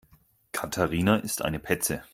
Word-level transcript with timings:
Katharina 0.51 1.17
ist 1.17 1.43
eine 1.43 1.59
Petze. 1.59 2.01